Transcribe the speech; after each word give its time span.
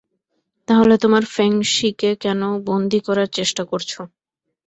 তাহলে 0.67 0.93
তোমরা 0.97 1.27
ফেং-শিকে 1.35 2.09
কেন 2.23 2.41
বন্দী 2.67 2.99
করার 3.07 3.29
চেষ্টা 3.37 3.63
করছো? 3.71 3.99